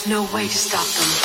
[0.00, 1.19] there's no way to stop them.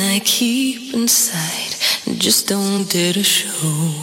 [0.00, 1.74] I keep inside
[2.06, 3.94] and just don't dare to show.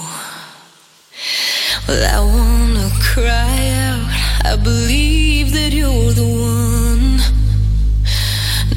[1.87, 4.07] Well, I wanna cry out.
[4.43, 7.19] I believe that you're the one.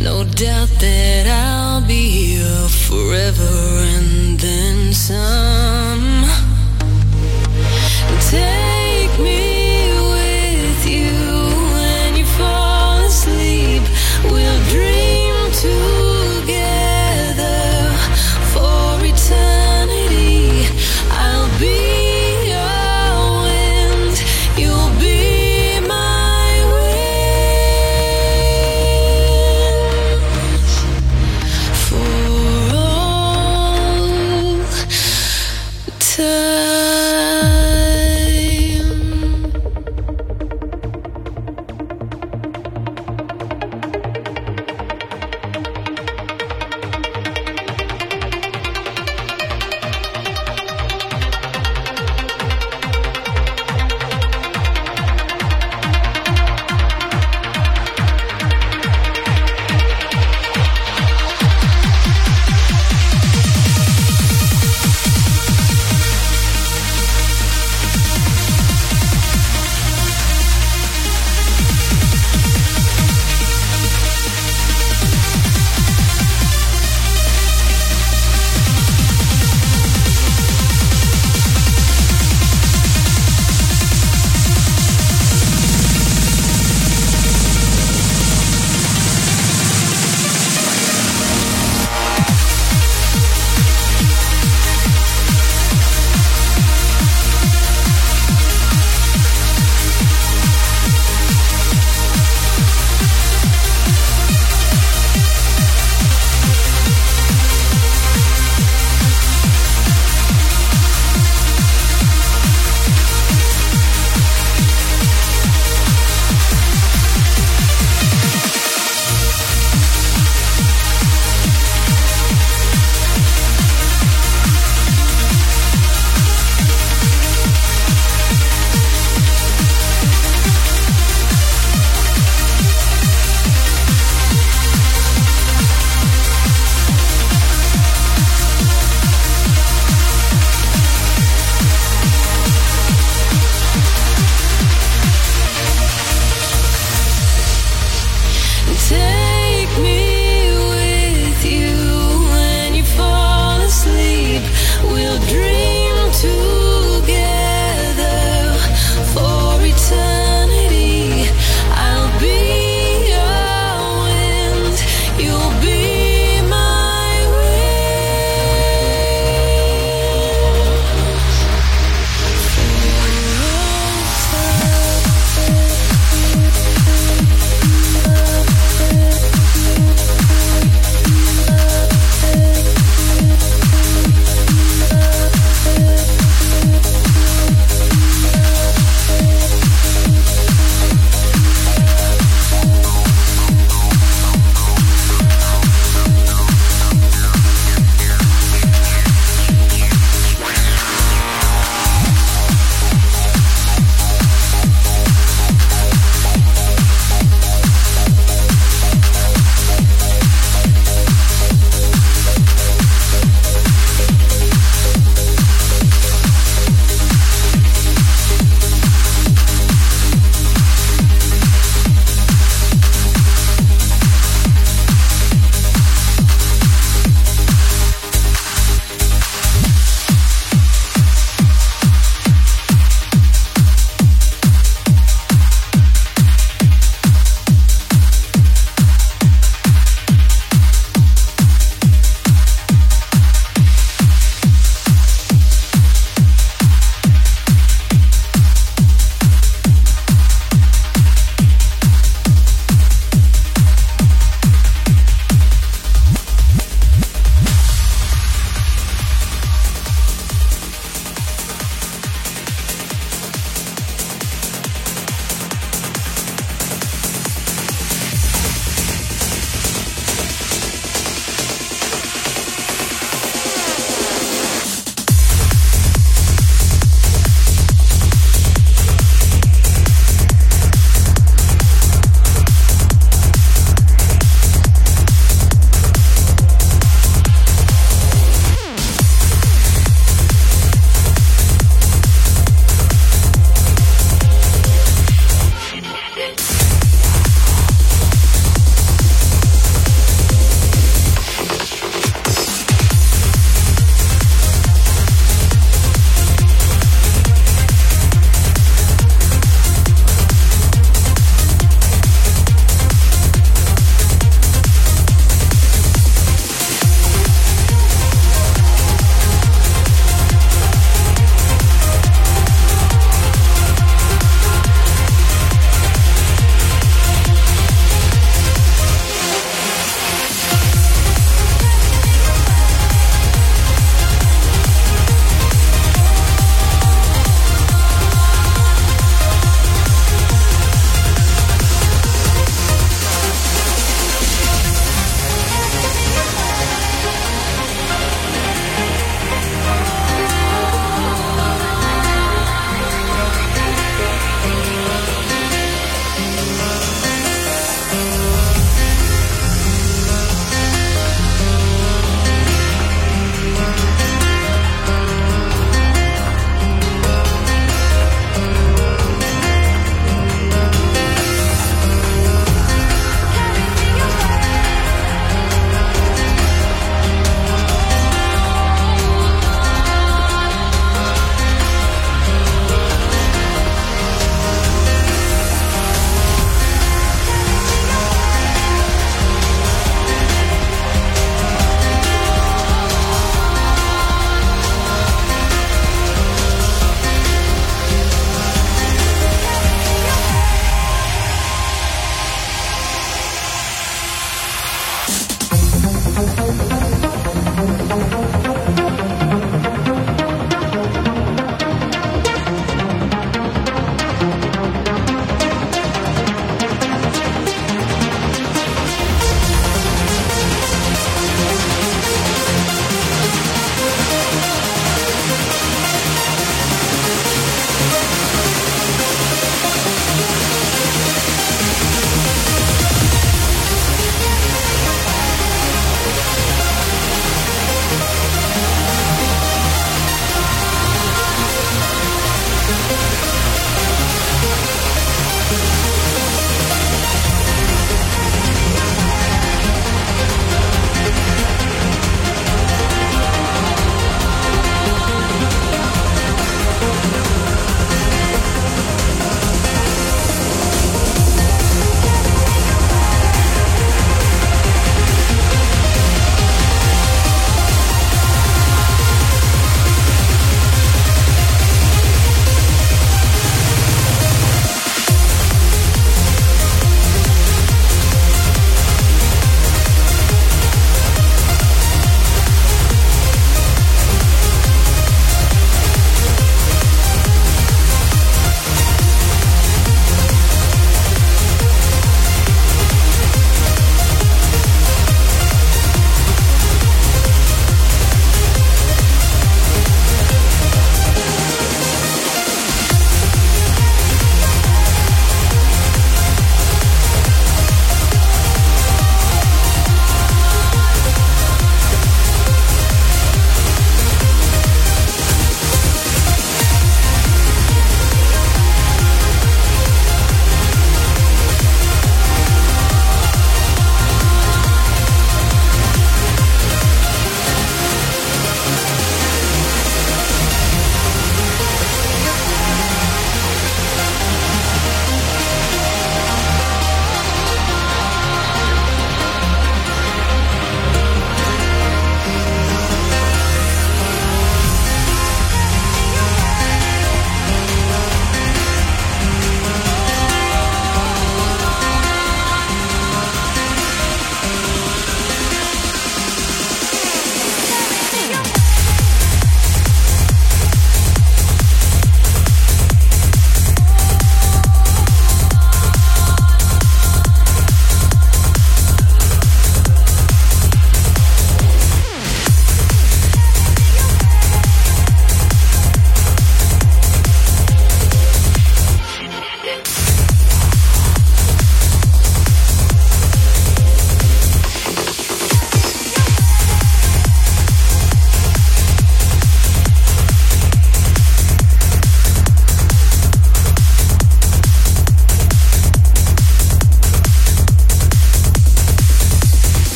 [0.00, 3.54] No doubt that I'll be here forever
[3.94, 5.87] and then some.